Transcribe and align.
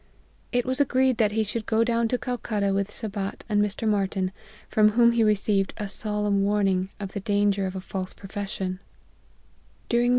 It 0.51 0.65
was 0.65 0.81
agreed 0.81 1.17
that 1.17 1.33
he 1.33 1.43
should 1.43 1.67
go 1.67 1.83
down 1.83 2.07
to 2.07 2.17
Calcutta 2.17 2.73
with 2.73 2.89
Sabat 2.89 3.45
and 3.47 3.61
Mr. 3.61 3.87
Martyn, 3.87 4.31
from 4.67 4.93
whom 4.93 5.11
he 5.11 5.23
received 5.23 5.75
a 5.77 5.87
solemn 5.87 6.41
warning 6.41 6.89
of 6.99 7.11
the 7.11 7.19
danger 7.19 7.67
of 7.67 7.75
a 7.75 7.79
false 7.79 8.11
profession* 8.11 8.79
During 9.89 9.99
the 9.99 9.99
APPENDIX. 10.07 10.09